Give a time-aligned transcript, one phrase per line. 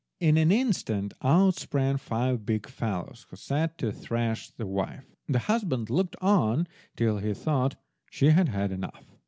[0.19, 5.05] In an instant out sprang five big fellows, who set to to thrash the wife.
[5.29, 7.75] The husband looked on till he thought
[8.09, 9.15] she had had enough.